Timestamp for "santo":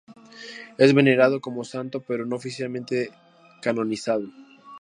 1.63-1.99